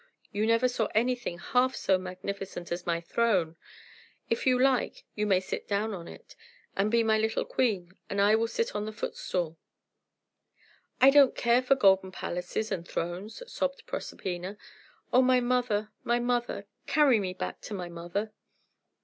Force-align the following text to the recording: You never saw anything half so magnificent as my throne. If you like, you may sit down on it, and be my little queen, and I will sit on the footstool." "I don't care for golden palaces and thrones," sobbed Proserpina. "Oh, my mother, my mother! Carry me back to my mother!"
You 0.31 0.47
never 0.47 0.67
saw 0.67 0.87
anything 0.95 1.37
half 1.37 1.75
so 1.75 1.99
magnificent 1.99 2.71
as 2.71 2.87
my 2.87 3.01
throne. 3.01 3.55
If 4.31 4.47
you 4.47 4.57
like, 4.59 5.03
you 5.13 5.27
may 5.27 5.39
sit 5.39 5.67
down 5.67 5.93
on 5.93 6.07
it, 6.07 6.35
and 6.75 6.89
be 6.89 7.03
my 7.03 7.19
little 7.19 7.45
queen, 7.45 7.91
and 8.09 8.19
I 8.19 8.33
will 8.33 8.47
sit 8.47 8.73
on 8.73 8.85
the 8.87 8.91
footstool." 8.93 9.59
"I 10.99 11.11
don't 11.11 11.35
care 11.35 11.61
for 11.61 11.75
golden 11.75 12.11
palaces 12.11 12.71
and 12.71 12.87
thrones," 12.87 13.43
sobbed 13.45 13.85
Proserpina. 13.85 14.57
"Oh, 15.13 15.21
my 15.21 15.39
mother, 15.39 15.91
my 16.03 16.17
mother! 16.19 16.65
Carry 16.87 17.19
me 17.19 17.35
back 17.35 17.61
to 17.61 17.75
my 17.75 17.87
mother!" 17.87 18.33